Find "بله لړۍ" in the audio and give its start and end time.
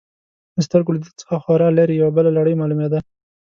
2.17-2.53